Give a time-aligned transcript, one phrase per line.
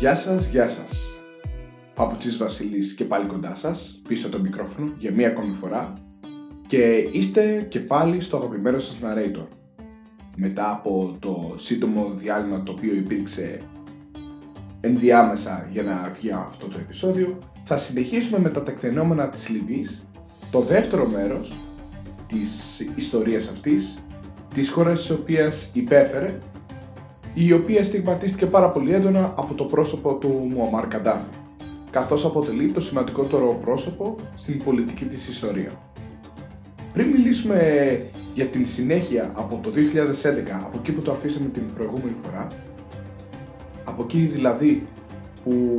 [0.00, 1.18] Γεια σας, γεια σας.
[1.94, 5.92] Παπουτσής Βασιλής και πάλι κοντά σας, πίσω το μικρόφωνο για μία ακόμη φορά
[6.66, 9.46] και είστε και πάλι στο αγαπημένο σας narrator.
[10.36, 13.60] Μετά από το σύντομο διάλειμμα το οποίο υπήρξε
[14.80, 20.08] ενδιάμεσα για να βγει αυτό το επεισόδιο, θα συνεχίσουμε με τα τεκτενόμενα της Λιβύης,
[20.50, 21.60] το δεύτερο μέρος
[22.26, 24.04] της ιστορίας αυτής,
[24.54, 26.38] της χώρας της οποίας υπέφερε
[27.42, 31.30] η οποία στιγματίστηκε πάρα πολύ έντονα από το πρόσωπο του Μουαμάρ Καντάφη,
[31.90, 35.70] καθώς αποτελεί το σημαντικότερο πρόσωπο στην πολιτική της ιστορία.
[36.92, 38.00] Πριν μιλήσουμε
[38.34, 39.74] για την συνέχεια από το 2011,
[40.64, 42.46] από εκεί που το αφήσαμε την προηγούμενη φορά,
[43.84, 44.84] από εκεί δηλαδή
[45.44, 45.76] που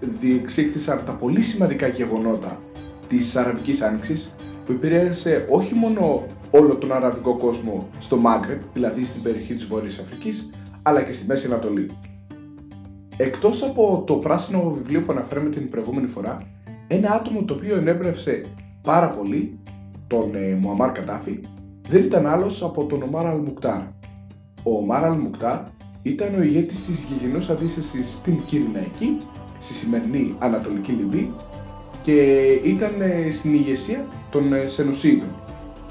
[0.00, 2.60] διεξήχθησαν τα πολύ σημαντικά γεγονότα
[3.08, 4.34] της Αραβικής Άνοιξης,
[4.66, 9.98] που επηρέασε όχι μόνο όλο τον αραβικό κόσμο στο Μάγκρεπ, δηλαδή στην περιοχή της Βόρειας
[9.98, 10.50] Αφρικής,
[10.82, 11.90] αλλά και στη Μέση Ανατολή.
[13.16, 16.42] Εκτός από το πράσινο βιβλίο που αναφέραμε την προηγούμενη φορά,
[16.86, 18.44] ένα άτομο το οποίο ενέπνευσε
[18.82, 19.58] πάρα πολύ
[20.06, 21.40] τον ε, Μουαμάρ Κατάφη
[21.90, 23.80] δεν ήταν άλλος από τον Ομάρ Αλμουκτάρ.
[24.62, 25.58] Ο Ομάρ Αλμουκτάρ
[26.02, 29.16] ήταν ο ηγέτης της γηγενούς αντίστασης στην Κυριναϊκή,
[29.58, 31.34] στη σημερινή Ανατολική Λιβύη
[32.02, 32.22] και
[32.64, 35.28] ήταν ε, στην ηγεσία των ε, Σενουσίδων,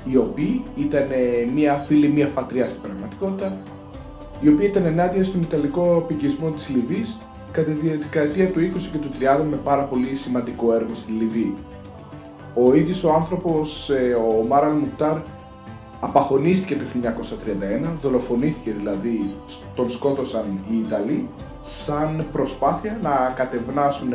[0.04, 3.58] οι οποίοι ήταν ε, μία φίλη, μία φατριά στην πραγματικότητα
[4.40, 7.20] η οποία ήταν ενάντια στον Ιταλικό πικισμό της Λιβύης
[7.52, 11.54] κατά τη δεκαετία του 20 και του 30 με πάρα πολύ σημαντικό έργο στη Λιβύη.
[12.54, 15.18] Ο ίδιος ο άνθρωπος, ε, ο Μάραλ Μουκτάρ,
[16.00, 19.36] απαχωνίστηκε το 1931, δολοφονήθηκε δηλαδή,
[19.76, 24.14] τον σκότωσαν οι Ιταλοί, σαν προσπάθεια να κατευνάσουν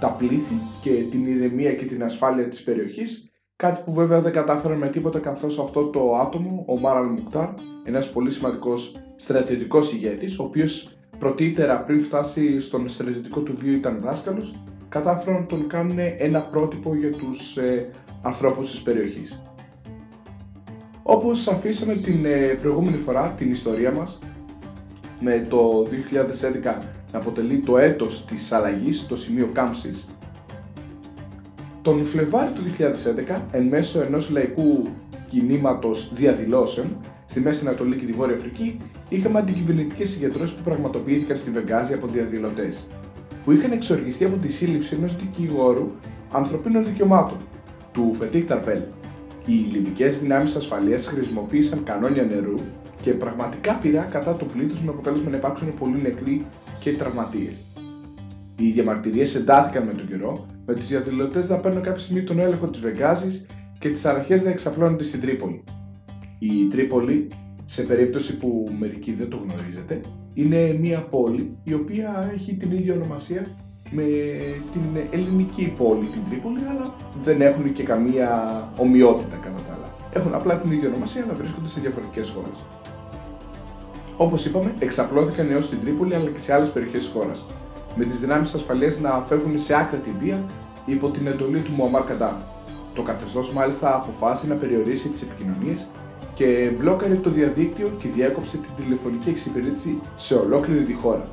[0.00, 3.27] τα πλήθη και την ηρεμία και την ασφάλεια της περιοχής
[3.62, 7.48] Κάτι που βέβαια δεν κατάφεραν με τίποτα καθώς αυτό το άτομο, ο Μάραλ Μουκτάρ,
[7.84, 14.00] ένας πολύ σημαντικός στρατιωτικός ηγέτης, ο οποίος πρωτήτερα πριν φτάσει στον στρατιωτικό του βίο ήταν
[14.00, 17.88] δάσκαλος, κατάφεραν να τον κάνουν ένα πρότυπο για τους ε,
[18.22, 19.42] ανθρώπους της περιοχής.
[21.02, 24.18] Όπως αφήσαμε την ε, προηγούμενη φορά την ιστορία μας,
[25.20, 25.86] με το
[26.62, 26.82] 2011
[27.12, 30.17] να αποτελεί το έτος της αλλαγής, το σημείο κάμψης
[31.88, 32.62] τον Φλεβάρι του
[33.36, 34.82] 2011, εν μέσω ενός λαϊκού
[35.28, 41.50] κινήματος διαδηλώσεων στη Μέση Ανατολή και τη Βόρεια Αφρική, είχαμε αντικυβερνητικές συγκεντρώσεις που πραγματοποιήθηκαν στη
[41.50, 42.86] Βεγγάζη από διαδηλωτές,
[43.44, 45.90] που είχαν εξοργιστεί από τη σύλληψη ενός δικηγόρου
[46.32, 47.38] ανθρωπίνων δικαιωμάτων,
[47.92, 48.80] του Φετίχ Ταρπέλ.
[49.46, 52.58] Οι Λιβικές δυνάμεις ασφαλείας χρησιμοποίησαν κανόνια νερού
[53.00, 56.46] και πραγματικά πειρά κατά του πλήθους με αποτέλεσμα να υπάρξουν πολλοί νεκροί
[56.78, 57.64] και τραυματίες.
[58.60, 62.66] Οι διαμαρτυρίες εντάθηκαν με τον καιρό, με τους διαδηλωτές να παίρνουν κάποια στιγμή τον έλεγχο
[62.66, 63.46] της Βεγγάζης
[63.78, 65.64] και τις αρχέ να εξαπλώνονται στην Τρίπολη.
[66.38, 67.28] Η Τρίπολη,
[67.64, 70.00] σε περίπτωση που μερικοί δεν το γνωρίζετε,
[70.34, 73.46] είναι μια πόλη η οποία έχει την ίδια ονομασία
[73.90, 74.04] με
[74.72, 78.28] την ελληνική πόλη την Τρίπολη, αλλά δεν έχουν και καμία
[78.76, 79.94] ομοιότητα κατά τα άλλα.
[80.12, 82.64] Έχουν απλά την ίδια ονομασία, αλλά βρίσκονται σε διαφορετικές χώρες.
[84.16, 87.46] Όπως είπαμε, εξαπλώθηκαν έως στην Τρίπολη αλλά και σε άλλες περιοχές της χώρας
[87.98, 90.44] με τις δυνάμεις ασφαλείας να φεύγουν σε άκρα τη βία
[90.84, 92.36] υπό την εντολή του Μουαμάρ Καντάφ.
[92.94, 95.90] Το καθεστώς μάλιστα αποφάσισε να περιορίσει τις επικοινωνίες
[96.34, 101.28] και μπλόκαρε το διαδίκτυο και διέκοψε την τηλεφωνική εξυπηρέτηση σε ολόκληρη τη χώρα.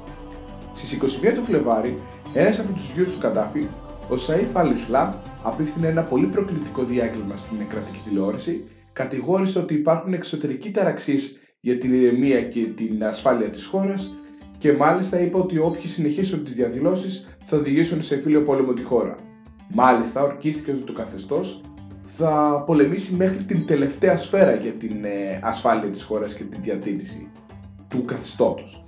[0.73, 1.97] Στις 21 του Φλεβάρι,
[2.33, 3.67] ένας από τους γιους του Καντάφη,
[4.09, 5.11] ο Σαΐφ Αλ Ισλάμ,
[5.43, 11.17] απίφθινε ένα πολύ προκλητικό διάγγελμα στην κρατική τηλεόραση, κατηγόρησε ότι υπάρχουν εξωτερικοί ταραξίε
[11.59, 14.17] για την ηρεμία και την ασφάλεια της χώρας
[14.65, 19.15] και μάλιστα είπε ότι όποιοι συνεχίσουν τις διαδηλώσεις θα οδηγήσουν σε φίλιο πόλεμο τη χώρα.
[19.73, 21.61] Μάλιστα, ορκίστηκε ότι το καθεστώς
[22.03, 27.31] θα πολεμήσει μέχρι την τελευταία σφαίρα για την ε, ασφάλεια της χώρας και τη διατήρηση
[27.87, 28.83] του καθεστώτος.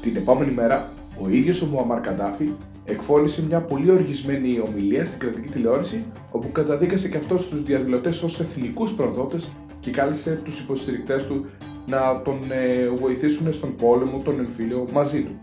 [0.00, 2.52] Την επόμενη μέρα, ο ίδιος ο Μουαμάρ Καντάφη
[2.84, 8.40] εκφώνησε μια πολύ οργισμένη ομιλία στην κρατική τηλεόραση όπου καταδίκασε και αυτός τους διαδηλωτές ως
[8.40, 9.50] εθνικούς προδότες
[9.80, 11.46] και κάλεσε τους υποστηρικτές του
[11.86, 15.38] να τον ε, βοηθήσουν στον πόλεμο, τον εμφύλιο μαζί του.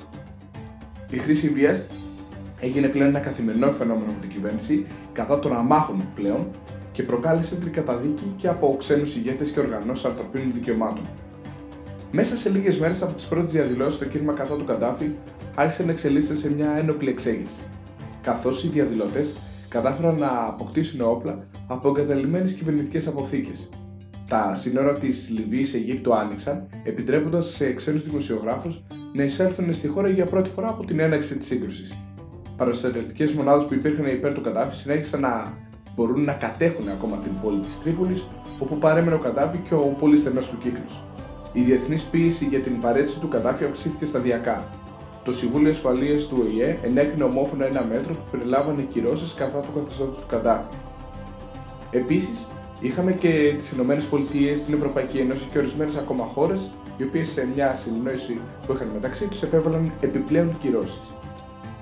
[1.10, 1.82] Η χρήση βίας
[2.60, 6.48] έγινε πλέον ένα καθημερινό φαινόμενο με την κυβέρνηση κατά των αμάχων πλέον
[6.92, 11.06] και προκάλεσε την καταδίκη και από ξένους ηγέτες και οργανώσεις ανθρωπίνων δικαιωμάτων.
[12.12, 15.12] Μέσα σε λίγες μέρες από τις πρώτες διαδηλώσεις, το κίνημα κατά του Καντάφη
[15.56, 17.64] άρχισε να εξελίσσεται σε μια ένοπλη εξέγερση.
[18.22, 19.36] Καθώς οι διαδηλωτές
[19.70, 23.70] κατάφεραν να αποκτήσουν όπλα από εγκαταλειμμένες κυβερνητικές αποθήκες,
[24.34, 28.84] τα σύνορα της Λιβύης Αιγύπτου άνοιξαν, επιτρέποντας σε ξένους δημοσιογράφους
[29.14, 31.98] να εισέλθουν στη χώρα για πρώτη φορά από την έναξη της σύγκρουσης.
[32.58, 35.58] Παραστατευτικές μονάδες που υπήρχαν υπέρ του Καντάφη συνέχισαν να
[35.96, 38.28] μπορούν να κατέχουν ακόμα την πόλη της Τρίπολης,
[38.60, 41.04] όπου παρέμενε ο Καντάφη και ο πολύ στενός του κύκλος.
[41.52, 44.68] Η διεθνής πίεση για την παρέτηση του Καντάφη αυξήθηκε σταδιακά.
[45.24, 50.20] το Συμβούλιο Ασφαλείας του ΟΗΕ ενέκρινε ομόφωνα ένα μέτρο που περιλάμβανε κυρώσεις κατά του καθεστώτος
[50.20, 50.70] του Καντάφη.
[51.92, 52.48] Επίσης,
[52.84, 53.86] είχαμε και τις ΗΠΑ,
[54.66, 59.28] την Ευρωπαϊκή Ένωση και ορισμένες ακόμα χώρες, οι οποίες σε μια συνεννόηση που είχαν μεταξύ
[59.28, 61.12] τους επέβαλαν επιπλέον κυρώσεις.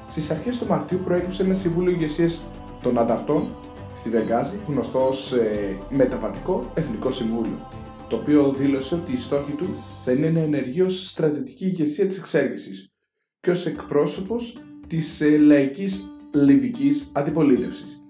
[0.08, 2.46] Στις αρχές του Μαρτίου προέκυψε ένα Συμβούλιο Ηγεσίας
[2.82, 3.56] των Ανταρτών
[3.94, 7.68] στη Βεγγάζη, γνωστό ως ε, Μεταβατικό Εθνικό Συμβούλιο,
[8.10, 9.68] το οποίο δήλωσε ότι η στόχη του
[10.04, 12.92] θα είναι να ενεργεί ω στρατιωτική ηγεσία της εξέργησης
[13.40, 14.58] και ως εκπρόσωπος
[14.88, 18.06] της ε, λαϊκής λιβικής αντιπολίτευσης,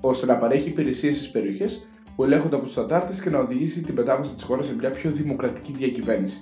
[0.00, 1.87] ώστε να παρέχει υπηρεσίες στις περιοχές
[2.18, 5.10] που ελέγχονται από τους αντάρτες και να οδηγήσει την μετάβαση της χώρας σε μια πιο
[5.10, 6.40] δημοκρατική διακυβέρνηση.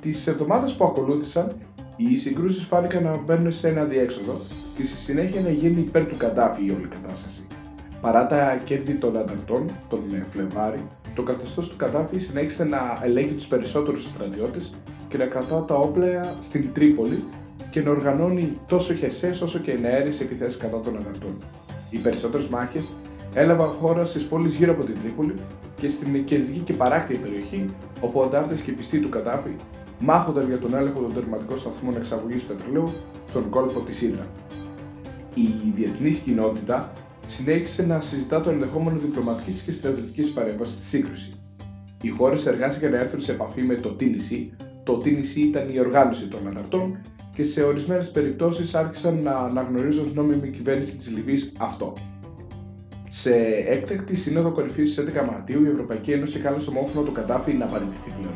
[0.00, 1.56] Τις εβδομάδες που ακολούθησαν,
[1.96, 4.40] οι συγκρούσεις φάνηκαν να μπαίνουν σε ένα διέξοδο
[4.76, 7.46] και στη συνέχεια να γίνει υπέρ του Καντάφη η όλη κατάσταση.
[8.00, 13.46] Παρά τα κέρδη των ανταρτών, τον Φλεβάρη, το καθεστώς του Καντάφη συνέχισε να ελέγχει τους
[13.46, 14.74] περισσότερους στρατιώτες
[15.08, 17.24] και να κρατά τα όπλα στην Τρίπολη
[17.70, 21.36] και να οργανώνει τόσο χερσαίε όσο και ενέργειε επιθέσεις κατά των ανταρτών.
[21.90, 22.90] Οι περισσότερες μάχες
[23.34, 25.34] έλαβαν χώρα στις πόλεις γύρω από την Τρίπολη
[25.76, 27.64] και στην κεντρική και παράκτια περιοχή,
[28.00, 29.50] όπου ο αντάρτε και πιστοί του Καντάφη
[29.98, 32.92] μάχονταν για τον έλεγχο των τερματικών σταθμών εξαγωγής πετρελαίου
[33.28, 34.26] στον κόλπο της Ήδρα.
[35.34, 36.92] Η διεθνής κοινότητα
[37.26, 41.32] συνέχισε να συζητά το ενδεχόμενο διπλωματικής και στρατιωτικής παρέμβασης στη σύγκρουση.
[42.02, 44.48] Οι χώρες εργάστηκαν να έρθουν σε επαφή με το TNC.
[44.82, 46.98] Το TNC ήταν η οργάνωση των ανταρτών
[47.34, 51.92] και σε ορισμένες περιπτώσεις άρχισαν να αναγνωρίζουν νόμιμη κυβέρνηση της Λιβύης αυτό.
[53.14, 53.34] Σε
[53.66, 58.10] έκτακτη σύνοδο κορυφής στις 11 Μαρτίου, η Ευρωπαϊκή Ένωση κάλεσε ομόφωνα το Καντάφη να παραιτηθεί
[58.20, 58.34] πλέον.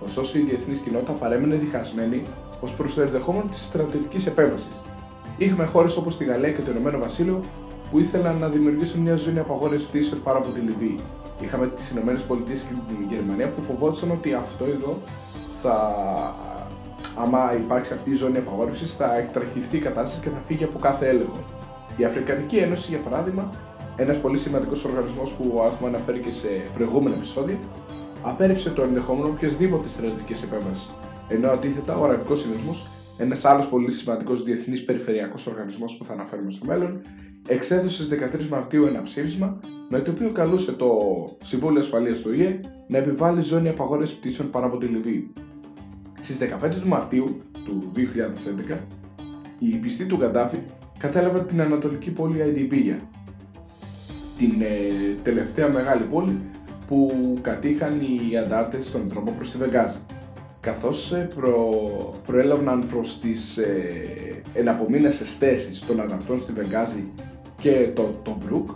[0.00, 2.22] Ωστόσο, η διεθνής κοινότητα παρέμεινε διχασμένη
[2.60, 4.82] ως προς το ενδεχόμενο της στρατιωτικής επέμβασης.
[5.36, 7.40] Είχαμε χώρες όπως τη Γαλλία και το Ηνωμένο Βασίλειο
[7.90, 10.98] που ήθελαν να δημιουργήσουν μια ζώνη απαγόρευσης πτήσεων πάνω από τη Λιβύη.
[11.40, 15.00] Είχαμε τις ΗΠΑ και την Γερμανία που φοβόντουσαν ότι αυτό εδώ
[15.62, 15.94] θα.
[17.16, 21.08] Άμα υπάρξει αυτή η ζώνη απαγόρευσης, θα εκτραχυνθεί η κατάσταση και θα φύγει από κάθε
[21.08, 21.44] έλεγχο.
[21.96, 23.50] Η Αφρικανική Ένωση, για παράδειγμα,
[23.96, 27.58] ένας πολύ σημαντικός οργανισμός που έχουμε αναφέρει και σε προηγούμενα επεισόδια,
[28.22, 30.90] απέρριψε το ενδεχόμενο οποιασδήποτε στρατιωτική επέμβαση.
[31.28, 32.70] Ενώ αντίθετα, ο Αραβικός Συνδεσμό,
[33.18, 37.00] ένας άλλος πολύ σημαντικός διεθνής περιφερειακός οργανισμός που θα αναφέρουμε στο μέλλον,
[37.48, 40.88] εξέδωσε στις 13 Μαρτίου ένα ψήφισμα με το οποίο καλούσε το
[41.40, 45.32] Συμβούλιο Ασφαλείας του ΙΕ να επιβάλλει ζώνη απαγόρευσης πτήσεων πάνω από τη Λιβύη.
[46.20, 48.78] Στις 15 του Μαρτίου του 2011,
[49.58, 50.58] οι πιστοί του Γκαντάφη
[50.98, 52.98] κατέλαβαν την ανατολική πόλη Αϊντιμπίγια,
[54.38, 56.40] την ε, τελευταία μεγάλη πόλη
[56.86, 59.98] που κατήχαν οι αντάρτες στον τρόπο προς τη Βεγγάζη
[60.60, 61.70] καθώς ε, προ...
[62.26, 67.04] προέλαβαν προς τις ε, εναπομείνασες θέσεις των ανταρτών στη Βεγγάζη
[67.58, 68.70] και το, το Μπρουκ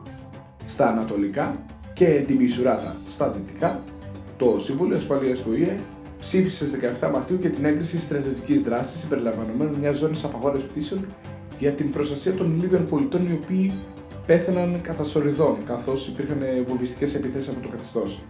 [0.64, 1.56] στα ανατολικά
[1.93, 3.82] και τη Μισουράτα στα δυτικά,
[4.37, 5.76] το Συμβούλιο Ασφαλείας του ΙΕ
[6.19, 11.06] ψήφισε στις 17 Μαρτίου για την έγκριση στρατιωτικής δράσης συμπεριλαμβανομένου μιας ζώνης απαγόρευσης πτήσεων
[11.58, 13.72] για την προστασία των Λίβιων πολιτών οι οποίοι
[14.28, 18.22] πέθαναν κατά σοριδών, καθώς υπήρχαν βομβιστικές επιθέσεις από το καθεστώς.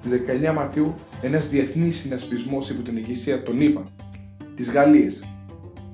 [0.00, 3.82] Στις 19 Μαρτίου, ένας διεθνής συνασπισμός υπό την ηγεσία των ΗΠΑ,
[4.54, 5.22] της Γαλλίας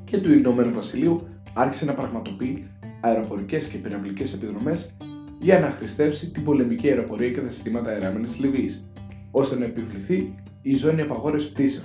[0.05, 2.67] και του Ηνωμένου Βασιλείου άρχισε να πραγματοποιεί
[3.01, 4.95] αεροπορικές και πυραυλικές επιδρομές
[5.39, 8.91] για να χρηστεύσει την πολεμική αεροπορία και τα συστήματα αεραμένα της Λιβύης,
[9.31, 11.85] ώστε να επιβληθεί η ζώνη απαγόρευσης πτήσεων.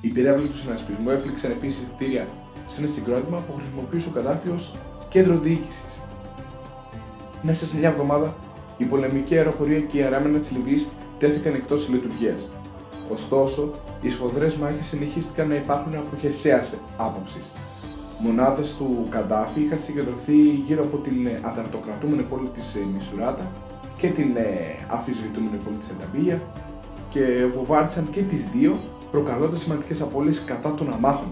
[0.00, 2.26] Οι πυράβλοι του συνασπισμού έπληξαν επίσης κτίρια
[2.64, 4.76] σε ένα συγκρότημα που χρησιμοποιούσε ο Καντάφη ως
[5.08, 6.00] κέντρο διοίκησης
[7.46, 8.34] μέσα σε μια εβδομάδα,
[8.76, 10.88] η πολεμική αεροπορία και η αεράμενα της Λιβύης
[11.18, 12.50] τέθηκαν εκτός λειτουργίας.
[13.12, 17.52] Ωστόσο, οι σφοδρές μάχες συνεχίστηκαν να υπάρχουν από χερσαίας άποψης.
[18.18, 23.50] Μονάδες του Καντάφη είχαν συγκεντρωθεί γύρω από την αταρτοκρατούμενη πόλη της Μισουράτα
[23.96, 24.44] και την ε,
[24.88, 26.42] αφισβητούμενη πόλη της Ενταμπία
[27.08, 28.78] και βοβάρισαν και τις δύο,
[29.10, 31.28] προκαλώντας σημαντικές απώλειες κατά των αμάχων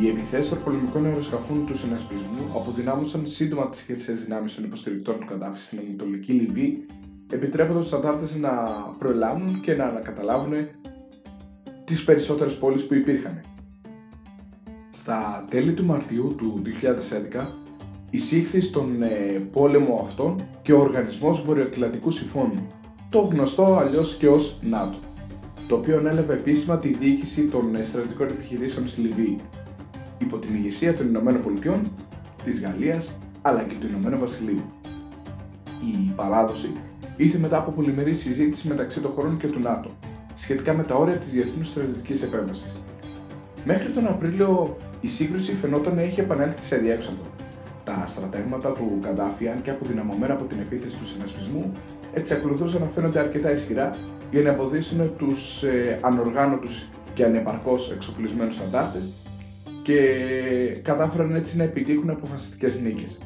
[0.00, 5.26] οι επιθέσεις των πολεμικών αεροσκαφών του συνασπισμού αποδυνάμωσαν σύντομα τις χερσαίες δυνάμεις των υποστηρικτών του
[5.26, 6.86] Καντάφη στην Ανατολική Λιβύη,
[7.30, 8.50] επιτρέποντας του αντάρτες να
[8.98, 10.52] προελάμβουν και να ανακαταλάβουν
[11.84, 13.40] τις περισσότερες πόλεις που υπήρχαν.
[14.90, 16.62] Στα τέλη του Μαρτίου του
[17.32, 17.46] 2011
[18.10, 19.08] εισήχθη στον ε,
[19.52, 22.66] πόλεμο αυτόν και ο Οργανισμός Βορειοατλαντικού Συμφώνου,
[23.08, 24.98] το γνωστό αλλιώς και ως ΝΑΤΟ,
[25.68, 29.38] το οποίο ανέλαβε επίσημα τη διοίκηση των ε, στρατιωτικών επιχειρήσεων στη Λιβύη
[30.22, 31.82] υπό την ηγεσία των Ηνωμένων Πολιτειών,
[32.44, 34.62] της Γαλλίας αλλά και του Ηνωμένου Βασιλείου.
[35.80, 36.72] Η παράδοση
[37.16, 39.90] ήρθε μετά από πολυμερή συζήτηση μεταξύ των χωρών και του ΝΑΤΟ
[40.34, 42.80] σχετικά με τα όρια της διεθνούς στρατιωτικής επέμβασης.
[43.64, 47.26] Μέχρι τον Απρίλιο η σύγκρουση φαινόταν να έχει επανέλθει σε διέξοδο.
[47.84, 51.72] Τα στρατεύματα του Καντάφη, αν και αποδυναμωμένα από την επίθεση του συνασπισμού,
[52.12, 53.96] εξακολουθούσαν να φαίνονται αρκετά ισχυρά
[54.30, 59.12] για να εμποδίσουν τους ε, ανοργάνωτους και ανεπαρκώς εξοπλισμένους αντάρτες
[59.82, 59.98] και
[60.82, 63.18] κατάφεραν έτσι να επιτύχουν αποφασιστικές νίκες.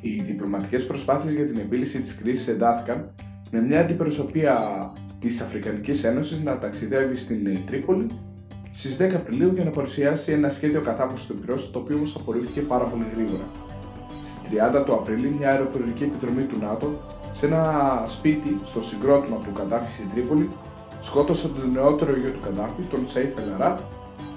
[0.00, 3.14] Οι διπλωματικές προσπάθειες για την επίλυση της κρίσης εντάθηκαν
[3.50, 4.56] με μια αντιπροσωπεία
[5.18, 8.06] της Αφρικανικής Ένωσης να ταξιδεύει στην Τρίπολη
[8.70, 12.60] στις 10 Απριλίου για να παρουσιάσει ένα σχέδιο κατάπαυσης του πυρός το οποίο όμως απορρίφθηκε
[12.60, 13.48] πάρα πολύ γρήγορα.
[14.20, 17.00] Στη 30 του Απριλίου μια αεροπορική επιδρομή του ΝΑΤΟ
[17.30, 20.50] σε ένα σπίτι στο συγκρότημα του Καντάφη στην Τρίπολη
[21.00, 23.80] σκότωσε τον νεότερο γιο του Καντάφη, τον Σέιφ Ελαρά,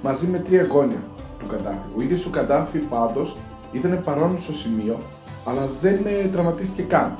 [0.02, 1.04] μαζί με τρία γόνια
[1.42, 1.86] του Καντάφη.
[1.98, 3.38] Ο ίδιος ο Καντάφη πάντως
[3.72, 5.00] ήταν παρόν στο σημείο,
[5.46, 7.16] αλλά δεν ε, τραυματίστηκε καν.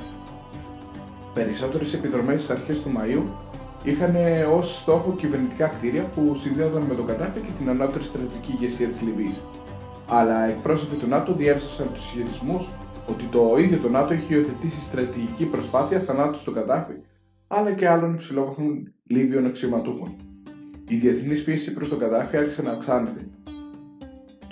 [1.34, 3.22] Περισσότερες επιδρομές στις αρχές του Μαΐου
[3.82, 8.52] είχαν ε, ως στόχο κυβερνητικά κτίρια που συνδέονταν με τον Καντάφη και την ανώτερη στρατιωτική
[8.52, 9.40] ηγεσία της Λιβύης.
[10.08, 12.66] Αλλά εκπρόσωποι του ΝΑΤΟ διέψευσαν τους ισχυρισμού
[13.06, 16.92] ότι το ίδιο το ΝΑΤΟ είχε υιοθετήσει στρατηγική προσπάθεια θανάτου στον Καντάφη,
[17.46, 20.16] αλλά και άλλων υψηλόβαθμων Λίβιων αξιωματούχων.
[20.88, 23.26] Η διεθνής πίεση προς τον Καντάφη άρχισε να αυξάνεται.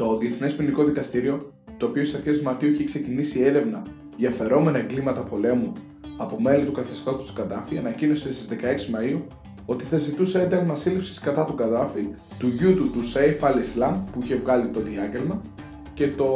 [0.00, 3.82] Το Διεθνές Ποινικό Δικαστήριο, το οποίο στις αρχές Μαρτίου είχε ξεκινήσει έρευνα
[4.16, 5.72] για φερόμενα εγκλήματα πολέμου
[6.16, 9.26] από μέλη του καθεστώτος του Καντάφη, ανακοίνωσε στις 16 Μαου
[9.66, 14.04] ότι θα ζητούσε ένταλμα σύλληψης κατά του Καντάφη, του γιού του του Σέιφ Αλ Ισλάμ
[14.12, 15.42] που είχε βγάλει το διάγγελμα
[15.94, 16.28] και το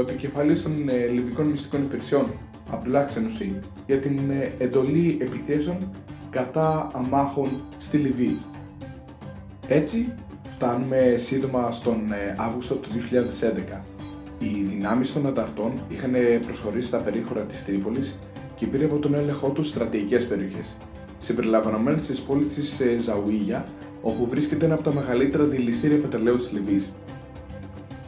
[0.00, 2.26] επικεφαλής των ε, Λιβικών Μυστικών Υπηρεσιών
[2.72, 5.76] Αμπντουλάχ Σενουσί για την ε, εντολή επιθέσεων
[6.30, 8.38] κατά αμάχων στη Λιβύη.
[9.68, 10.14] Έτσι,
[10.54, 12.88] φτάνουμε σύντομα στον ε, Αύγουστο του
[13.74, 13.80] 2011.
[14.38, 16.12] Οι δυνάμεις των ανταρτών είχαν
[16.46, 18.18] προχωρήσει στα περίχωρα της Τρίπολης
[18.54, 20.76] και πήραν υπό τον έλεγχό τους στρατηγικές περιοχές,
[21.18, 23.66] συμπεριλαμβανομένες της πόλης της Ζαουίγια,
[24.02, 26.94] όπου βρίσκεται ένα από τα μεγαλύτερα δηληστήρια πετρελαίου της Λιβύης.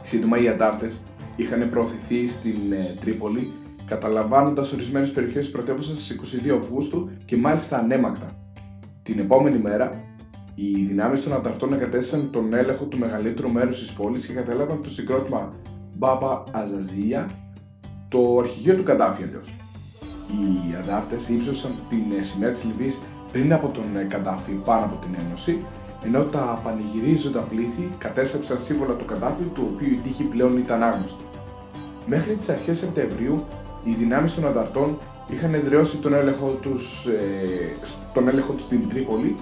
[0.01, 1.01] Σύντομα οι αντάρτες
[1.35, 3.51] είχαν προωθηθεί στην ε, Τρίπολη,
[3.85, 8.37] καταλαμβάνοντας ορισμένες περιοχές τη πρωτεύουσας στις 22 Αυγούστου και μάλιστα ανέμακτα.
[9.03, 10.06] Την επόμενη μέρα,
[10.59, 14.89] οι δυνάμεις των ανταρτών εγκατέστησαν τον έλεγχο του μεγαλύτερου μέρους της πόλης και κατέλαβαν το
[14.89, 15.53] συγκρότημα
[15.93, 17.29] Μπάμπα Αζαζία,
[18.07, 19.55] το αρχηγείο του Καντάφη αλλιώς.
[20.27, 24.95] Οι αντάρτες ύψωσαν την ε, σημαία της Λιβύης πριν από τον ε, Καντάφη πάνω από
[24.95, 25.59] την Ένωση
[26.03, 31.23] ενώ τα πανηγυρίζοντα πλήθη κατέστρεψαν σύμβολα του Καντάφη, του οποίου η τύχη πλέον ήταν άγνωστη.
[32.05, 33.45] Μέχρι τις αρχές Σεπτεμβρίου,
[33.83, 34.97] οι δυνάμεις των ανταρτών
[35.29, 37.05] είχαν εδραιώσει τον έλεγχο τους
[38.15, 39.35] ε, έλεγχο τους στην Τρίπολη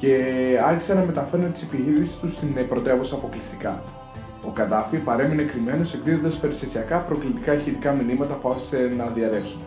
[0.00, 0.16] και
[0.64, 3.82] άρχισαν να μεταφέρουν τις επιχειρήσει τους στην ε, πρωτεύουσα αποκλειστικά.
[4.44, 9.60] Ο Καντάφη παρέμεινε κρυμμένος εκδίδοντας περιστασιακά προκλητικά ηχητικά μηνύματα που άφησε να διαρρεύσουν.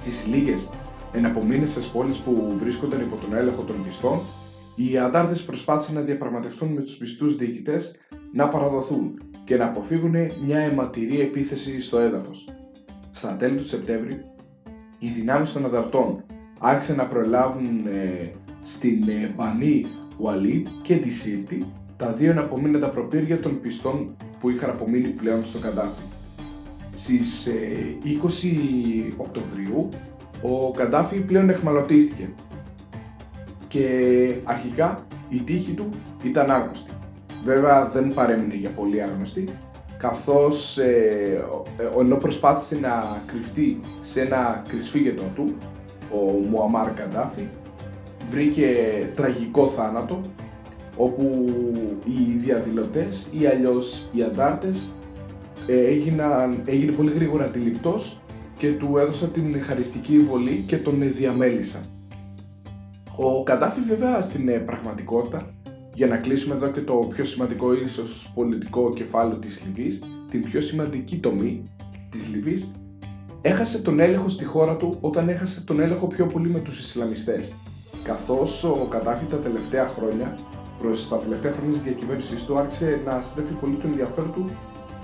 [0.00, 0.68] Στις λίγες
[1.12, 4.20] εναπομείνε πόλεις που βρίσκονταν υπό τον έλεγχο των πιστών,
[4.74, 7.96] οι αντάρτες προσπάθησαν να διαπραγματευτούν με τους πιστούς διοικητές
[8.32, 10.14] να παραδοθούν και να αποφύγουν
[10.44, 12.48] μια αιματηρή επίθεση στο έδαφος.
[13.10, 14.24] Στα τέλη του Σεπτέμβρη,
[14.98, 16.24] οι δυνάμεις των ανταρτών
[16.58, 19.86] άρχισαν να προλάβουν ε, στην ε, Μπανί
[20.18, 21.66] Ουαλίτ και τη Σύρτη
[21.96, 26.02] τα δύο εναπομείνοντα προπήρια των πιστών που είχαν απομείνει πλέον στο Καντάφι.
[26.94, 27.50] Στις 20
[28.08, 29.88] ε, Οκτωβρίου
[30.42, 32.28] ο Καντάφη πλέον εχμαλωτίστηκε
[33.68, 35.88] και αρχικά η τύχη του
[36.22, 36.90] ήταν άγνωστη.
[37.44, 39.48] Βέβαια δεν παρέμεινε για πολύ άγνωστη,
[39.96, 41.44] καθώς ε,
[41.76, 45.56] ε, ενώ προσπάθησε να κρυφτεί σε ένα κρυσφύγετο του,
[46.10, 46.18] ο
[46.50, 47.42] Μουαμάρ Καντάφη,
[48.32, 48.66] βρήκε
[49.14, 50.20] τραγικό θάνατο,
[50.96, 51.44] όπου
[52.04, 54.94] οι διαδηλωτές ή αλλιώς οι αντάρτες
[55.66, 58.20] ε, έγιναν, έγινε πολύ γρήγορα αντιληπτός
[58.56, 61.82] και του έδωσαν την χαριστική βολή και τον διαμέλησαν.
[63.16, 65.54] Ο Καντάφη βέβαια στην ε, πραγματικότητα,
[65.94, 70.60] για να κλείσουμε εδώ και το πιο σημαντικό ίσως πολιτικό κεφάλαιο της Λιβύης, την πιο
[70.60, 71.62] σημαντική τομή
[72.08, 72.72] της Λιβύης,
[73.40, 77.52] έχασε τον έλεγχο στη χώρα του όταν έχασε τον έλεγχο πιο πολύ με τους Ισλαμιστές.
[78.02, 80.38] Καθώς ο Καντάφη τα τελευταία χρόνια,
[80.78, 84.50] προς τα τελευταία χρόνια της διακυβέρνησης του, άρχισε να στρέφει πολύ τον ενδιαφέρον του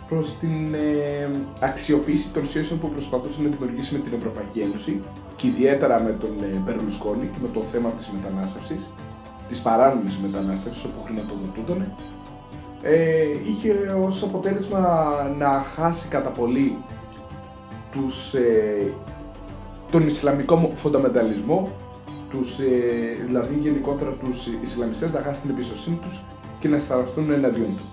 [0.09, 5.02] προς την ε, αξιοποίηση των σχέσεων που προσπαθούσε να δημιουργήσει με την Ευρωπαϊκή Ένωση
[5.37, 8.90] και ιδιαίτερα με τον ε, Μπερλουσκόνη και με το θέμα της μετανάστευσης,
[9.49, 11.93] της παράνομης μετανάστευσης όπου χρηματοδοτούνταν,
[12.83, 14.81] ε, είχε ως αποτέλεσμα
[15.38, 16.76] να χάσει κατά πολύ
[17.93, 18.93] τους, ε,
[19.90, 21.71] τον Ισλαμικό φονταμενταλισμό,
[22.30, 26.20] τους, ε, δηλαδή γενικότερα τους Ισλαμιστές να χάσει την εμπιστοσύνη τους
[26.58, 27.85] και να σταραφτούν εναντίον του.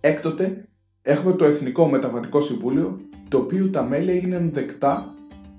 [0.00, 0.68] Έκτοτε
[1.02, 5.14] έχουμε το Εθνικό Μεταβατικό Συμβούλιο, το οποίο τα μέλη έγιναν δεκτά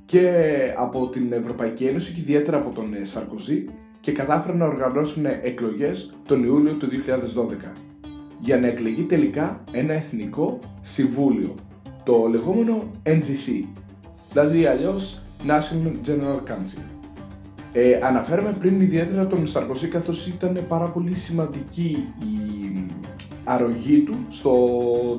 [0.05, 0.31] και
[0.77, 3.65] από την Ευρωπαϊκή Ένωση και ιδιαίτερα από τον ε, Σαρκοζή
[3.99, 7.53] και κατάφεραν να οργανώσουν εκλογές τον Ιούλιο του 2012
[8.39, 11.55] για να εκλεγεί τελικά ένα Εθνικό Συμβούλιο,
[12.03, 13.63] το λεγόμενο NGC,
[14.31, 16.96] δηλαδή αλλιώς National General Council.
[17.71, 22.85] Ε, αναφέραμε πριν ιδιαίτερα τον Σαρκοσί καθώς ήταν πάρα πολύ σημαντική η
[23.43, 24.53] αρρωγή του στο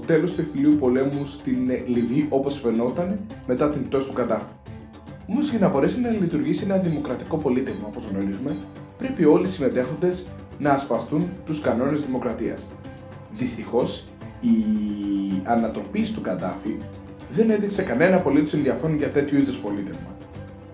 [0.07, 4.53] τέλος του εφηλίου πολέμου στην Λιβύη όπως φαινόταν μετά την πτώση του Καντάφη.
[5.29, 8.57] Όμως για να μπορέσει να λειτουργήσει ένα δημοκρατικό πολίτευμα όπως γνωρίζουμε,
[8.99, 10.29] πρέπει όλοι οι συμμετέχοντες
[10.59, 12.69] να ασπαστούν τους κανόνες δημοκρατίας.
[13.31, 14.09] Δυστυχώς,
[14.41, 14.57] η
[15.45, 16.77] ανατροπή του Καντάφη
[17.31, 20.18] δεν έδειξε κανένα απολύτως ενδιαφέρον για τέτοιου είδους πολίτευμα.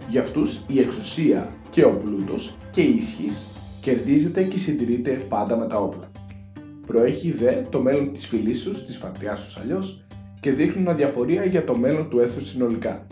[0.09, 3.49] Για αυτούς η εξουσία και ο πλούτος και η ισχύς
[3.81, 6.11] κερδίζεται και συντηρείται πάντα με τα όπλα.
[6.87, 10.05] Προέχει δε το μέλλον της φυλής τους, της φατριάς τους αλλιώς,
[10.41, 13.07] και δείχνουν αδιαφορία για το μέλλον του έθνους συνολικά.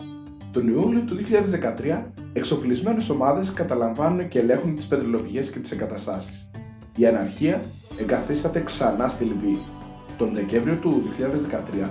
[0.51, 6.49] Τον Ιούλιο του 2013, εξοπλισμένες ομάδες καταλαμβάνουν και ελέγχουν τις πετρελαιοπηγέ και τις εγκαταστάσεις.
[6.95, 7.61] Η αναρχία
[7.99, 9.61] εγκαθίσταται ξανά στη Λιβύη.
[10.17, 11.01] Τον Δεκέμβριο του
[11.83, 11.89] 2013,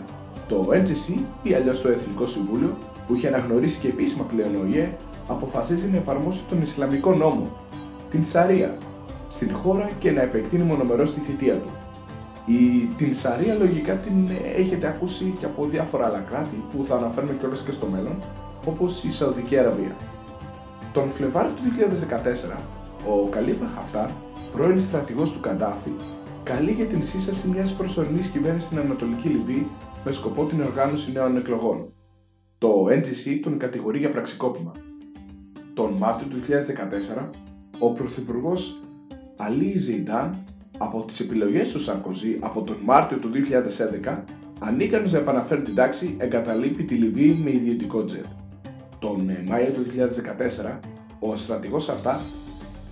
[0.48, 2.78] το NGC ή αλλιώς το Εθνικό Συμβούλιο,
[3.12, 7.50] που είχε αναγνωρίσει και επίσημα πλέον ο ΙΕ, αποφασίζει να εφαρμόσει τον Ισλαμικό νόμο,
[8.10, 8.76] την Σαρία,
[9.28, 11.70] στην χώρα και να επεκτείνει μονομερό τη θητεία του.
[12.46, 17.32] Η, την Σαρία λογικά την έχετε ακούσει και από διάφορα άλλα κράτη που θα αναφέρουμε
[17.38, 18.22] κιόλας και στο μέλλον,
[18.66, 19.96] όπως η Σαουδική Αραβία.
[20.92, 21.62] Τον Φλεβάριο του
[22.52, 22.58] 2014,
[23.06, 24.08] ο Καλίφα Χαφτάρ,
[24.50, 25.90] πρώην στρατηγός του Καντάφη,
[26.42, 29.66] καλεί για την σύσταση μιας προσωρινής κυβέρνησης στην Ανατολική Λιβύη
[30.04, 31.92] με σκοπό την οργάνωση νέων εκλογών.
[32.62, 34.72] Το NGC τον κατηγορεί για πραξικόπημα.
[35.74, 36.40] Τον Μάρτιο του
[37.20, 37.28] 2014,
[37.78, 38.82] ο Πρωθυπουργός
[39.36, 40.44] Αλή Ζεϊντάν
[40.78, 43.30] από τις επιλογές του Σαρκοζή από τον Μάρτιο του
[44.04, 44.22] 2011,
[44.58, 48.24] ανίκανος να επαναφέρει την τάξη, εγκαταλείπει τη Λιβύη με ιδιωτικό τζετ.
[48.98, 49.84] Τον ε, Μάιο του
[50.72, 50.78] 2014,
[51.18, 52.20] ο στρατηγός αυτά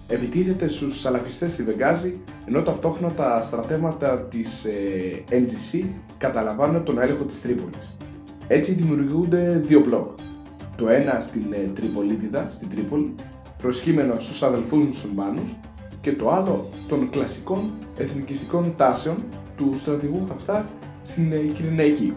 [0.06, 5.84] επιτίθεται στους σαλαφιστές στη Βεγγάζη, ενώ ταυτόχρονα τα στρατεύματα της ε, NGC
[6.18, 7.96] καταλαμβάνουν τον έλεγχο της Τρίπολης.
[8.52, 10.08] Έτσι δημιουργούνται δύο μπλοκ.
[10.76, 13.14] Το ένα στην ε, Τριπολίτιδα, στην Τρίπολη,
[13.58, 15.54] προσχήμενο στους αδελφούς μουσουλμάνους
[16.00, 19.16] και το άλλο των κλασικών εθνικιστικών τάσεων
[19.56, 20.62] του στρατηγού Χαφτάρ
[21.02, 22.14] στην ε, Κυριναϊκή.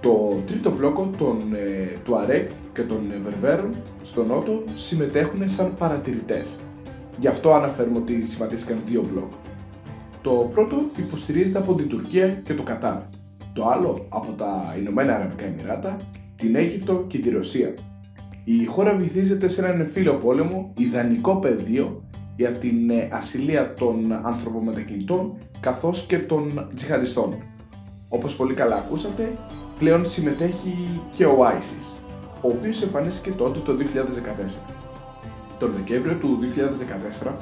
[0.00, 6.58] Το τρίτο μπλόκο των, ε, του ΑΡΕΚ και των Βερβέρων στο Νότο συμμετέχουν σαν παρατηρητές.
[7.18, 9.32] Γι' αυτό αναφέρουμε ότι σχηματίστηκαν δύο μπλοκ.
[10.22, 13.23] Το πρώτο υποστηρίζεται από την Τουρκία και το Κατάρ.
[13.54, 15.96] Το άλλο από τα Ηνωμένα Αραβικά Εμμυράτα,
[16.36, 17.74] την Αίγυπτο και τη Ρωσία.
[18.44, 22.02] Η χώρα βυθίζεται σε έναν εμφύλιο πόλεμο, ιδανικό πεδίο
[22.36, 27.34] για την ε, ασυλία των ανθρωπομετακινητών καθώς και των τζιχαντιστών.
[28.08, 29.32] Όπως πολύ καλά ακούσατε,
[29.78, 31.96] πλέον συμμετέχει και ο ISIS,
[32.40, 34.72] ο οποίος εμφανίστηκε τότε το 2014.
[35.58, 36.38] Τον Δεκέμβριο του
[37.24, 37.32] 2014,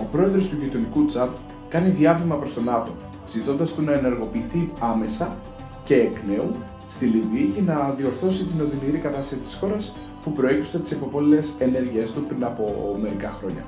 [0.00, 1.34] ο πρόεδρος του γειτονικού Τσάτ
[1.68, 2.92] κάνει διάβημα προς τον ΝΑΤΟ,
[3.26, 5.36] ζητώντας του να ενεργοποιηθεί άμεσα
[5.84, 6.50] και εκ νέου
[6.86, 12.10] στη Λιβύη για να διορθώσει την οδυνηρή κατάσταση της χώρας που προέκυψε τις υποπόλες ενέργειές
[12.10, 13.66] του πριν από μερικά χρόνια.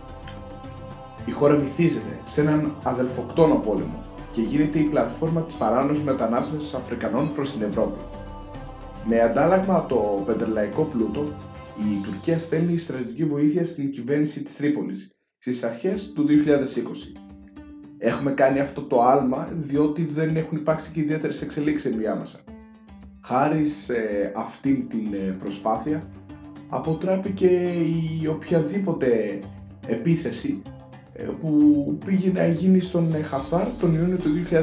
[1.26, 7.32] Η χώρα βυθίζεται σε έναν αδελφοκτόνο πόλεμο και γίνεται η πλατφόρμα της παράνομης μετανάστευσης Αφρικανών
[7.32, 7.98] προς την Ευρώπη.
[9.04, 11.24] Με αντάλλαγμα το πετρελαϊκό πλούτο,
[11.78, 17.33] η Τουρκία στέλνει στρατιωτική βοήθεια στην κυβέρνηση της Τρίπολης στις αρχές του 2020.
[18.06, 22.38] Έχουμε κάνει αυτό το άλμα διότι δεν έχουν υπάρξει και ιδιαίτερες εξελίξεις ενδιάμεσα.
[23.20, 23.94] Χάρη σε
[24.36, 26.02] αυτήν την ε, προσπάθεια
[26.68, 27.46] αποτράπηκε
[28.22, 29.38] η οποιαδήποτε
[29.86, 30.62] επίθεση
[31.12, 31.48] ε, που
[32.04, 34.58] πήγε να γίνει στον Χαφτάρ τον Ιούνιο του 2020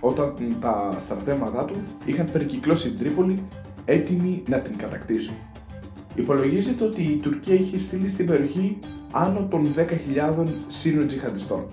[0.00, 3.42] όταν τα στρατεύματά του είχαν περικυκλώσει την Τρίπολη
[3.84, 5.34] έτοιμοι να την κατακτήσουν.
[6.14, 8.78] Υπολογίζεται ότι η Τουρκία είχε στείλει στην περιοχή
[9.12, 11.66] άνω των 10.000 Σύνων τζιχαντιστών.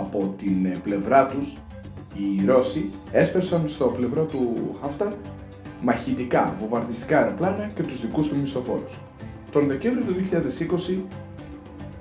[0.00, 1.56] Από την ε, πλευρά τους,
[2.14, 5.12] οι Ρώσοι έσπευσαν στο πλευρό του Χαφτάρ
[5.82, 9.00] μαχητικά, βομβαρδιστικά αεροπλάνα και τους δικούς του μισθοφόρους.
[9.50, 10.14] Τον Δεκέμβριο του
[10.88, 10.98] 2020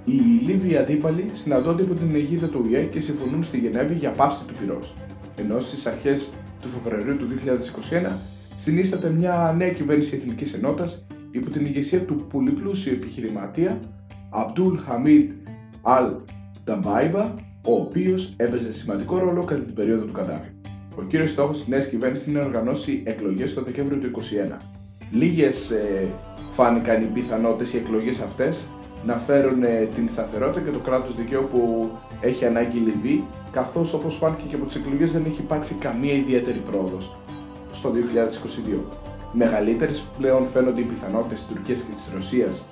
[0.06, 0.12] οι
[0.46, 4.54] Λίβοι αντίπαλοι συναντώνται υπό την αιγίδα του ΟΗΕ και συμφωνούν στη Γενέβη για πάυση του
[4.60, 4.96] πυρός.
[5.36, 7.28] Ενώ στις αρχές του Φεβρουαρίου του
[8.06, 8.12] 2021
[8.56, 13.80] συνίσταται μια νέα κυβέρνηση Εθνικής Ενότητας υπό την ηγεσία του πολυπλούσιου επιχειρηματία
[14.30, 15.32] Αμπτούλ Χαμίντ
[15.82, 16.12] Αλ
[16.64, 20.48] Νταμπάιβα, ο οποίος έπαιζε σημαντικό ρόλο κατά την περίοδο του Καντάφη.
[20.96, 24.58] Ο κύριος στόχος της νέας κυβέρνησης είναι να οργανώσει εκλογές το Δεκέμβριο του 2021.
[25.12, 26.08] Λίγες ε,
[26.50, 28.68] φάνηκαν οι πιθανότητες οι εκλογές αυτές
[29.06, 31.90] να φέρουν ε, την σταθερότητα και το κράτος δικαίου που
[32.22, 36.14] έχει ανάγκη η Λιβύη, καθώς όπως φάνηκε και από τις εκλογές δεν έχει υπάρξει καμία
[36.14, 37.16] ιδιαίτερη πρόοδος
[37.70, 38.80] στο 2022.
[39.32, 42.66] Μεγαλύτερες πλέον φαίνονται οι πιθανότητες της Τουρκίας και της Ρωσίας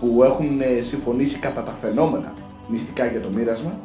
[0.00, 2.32] που έχουν ε, συμφωνήσει κατά τα φαινόμενα
[2.68, 3.78] μυστικά για το μοίρασμα,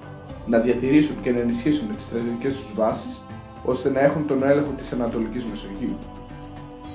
[0.48, 3.24] να διατηρήσουν και να ενισχύσουν τις στρατιωτικές τους βάσεις
[3.66, 5.98] ώστε να έχουν τον έλεγχο της Ανατολικής Μεσογείου.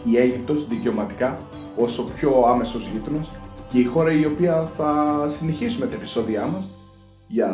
[0.04, 1.38] Η Αίγυπτος δικαιωματικά,
[1.76, 3.32] όσο πιο άμεσος γείτονας,
[3.68, 6.70] και η χώρα η οποία θα συνεχίσουμε τα επεισόδια μας
[7.26, 7.50] για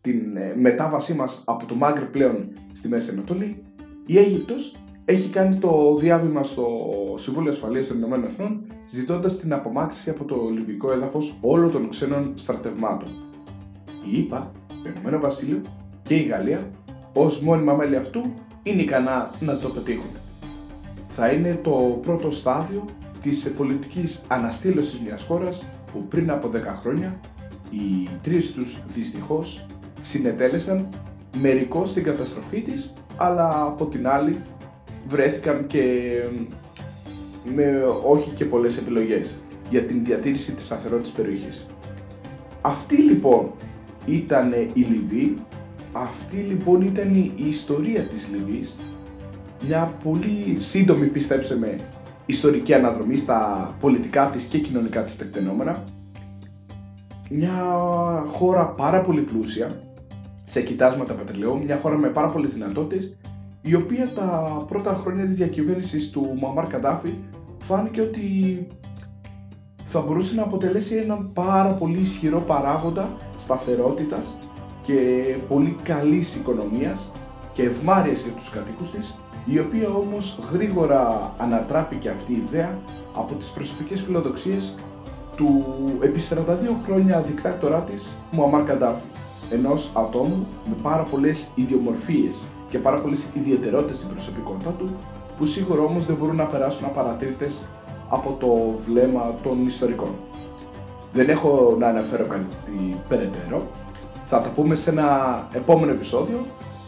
[0.00, 3.62] την ε, μετάβασή μας από το Μάγκρ πλέον στη Μέση Ανατολή,
[4.06, 4.74] η Αίγυπτος
[5.04, 6.66] έχει κάνει το διάβημα στο
[7.14, 12.32] Συμβούλιο Ασφαλείας των Ηνωμένων Εθνών ζητώντας την απομάκρυση από το λιβικό έδαφος όλων των ξένων
[12.34, 13.08] στρατευμάτων.
[14.12, 15.60] Η ΙΠΑ, το Ηνωμένο Βασίλειο
[16.02, 16.70] και η Γαλλία
[17.12, 18.22] ως μόνιμα μέλη αυτού
[18.62, 20.10] είναι ικανά να το πετύχουν.
[21.06, 22.84] Θα είναι το πρώτο στάδιο
[23.22, 27.20] της πολιτικής αναστήλωσης μιας χώρας που πριν από 10 χρόνια
[27.70, 29.66] οι τρεις τους δυστυχώς
[29.98, 30.88] συνετέλεσαν
[31.40, 34.42] μερικώς στην καταστροφή της αλλά από την άλλη
[35.06, 36.10] βρέθηκαν και
[37.54, 39.40] με όχι και πολλές επιλογές
[39.70, 41.66] για την διατήρηση της σταθερότητας περιοχής.
[42.60, 43.50] Αυτή λοιπόν
[44.10, 45.36] ήταν η Λιβύη,
[45.92, 48.80] αυτή λοιπόν ήταν η ιστορία της Λιβύης,
[49.66, 51.78] μια πολύ σύντομη πιστέψε με
[52.26, 55.84] ιστορική αναδρομή στα πολιτικά της και κοινωνικά της τεκτενόμενα,
[57.30, 57.52] μια
[58.26, 59.82] χώρα πάρα πολύ πλούσια
[60.44, 63.16] σε κοιτάσματα πετρελαίου, μια χώρα με πάρα πολλές δυνατότητες
[63.62, 67.14] η οποία τα πρώτα χρόνια της διακυβέρνησης του Μαμάρ Καντάφη
[67.58, 68.20] φάνηκε ότι
[69.82, 74.34] θα μπορούσε να αποτελέσει έναν πάρα πολύ ισχυρό παράγοντα σταθερότητας
[74.82, 74.94] και
[75.48, 77.12] πολύ καλής οικονομίας
[77.52, 82.78] και ευμάρειας για τους κατοίκους της, η οποία όμως γρήγορα ανατράπηκε αυτή η ιδέα
[83.16, 84.74] από τις προσωπικές φιλοδοξίες
[85.36, 85.64] του
[86.00, 86.34] επί 42
[86.84, 89.02] χρόνια δικτάτορά της Μουαμάρ Καντάφη,
[89.50, 94.96] ενός ατόμου με πάρα πολλές ιδιομορφίες και πάρα πολλές ιδιαιτερότητες στην προσωπικότητά του,
[95.36, 97.68] που σίγουρα όμως δεν μπορούν να περάσουν απαρατήρητες
[98.10, 100.14] από το βλέμμα των ιστορικών.
[101.12, 102.48] Δεν έχω να αναφέρω κάτι
[103.08, 103.70] περαιτέρω.
[104.24, 106.46] Θα τα πούμε σε ένα επόμενο επεισόδιο,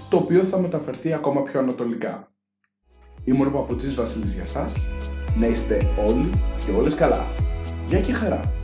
[0.09, 2.29] το οποίο θα μεταφερθεί ακόμα πιο ανατολικά.
[3.25, 4.87] Ήμουν ο Παπουτσής Βασίλης για σας.
[5.39, 6.31] Να είστε όλοι
[6.67, 7.27] και όλες καλά.
[7.87, 8.62] Γεια και χαρά!